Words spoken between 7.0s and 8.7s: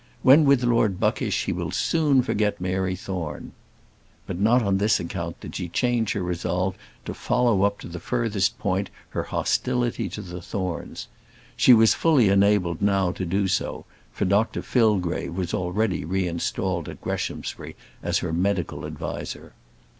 to follow up to the furthest